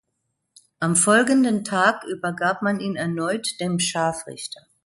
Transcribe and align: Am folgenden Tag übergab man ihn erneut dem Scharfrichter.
Am 0.79 0.95
folgenden 0.95 1.63
Tag 1.63 2.05
übergab 2.05 2.63
man 2.63 2.79
ihn 2.79 2.95
erneut 2.95 3.59
dem 3.61 3.77
Scharfrichter. 3.77 4.65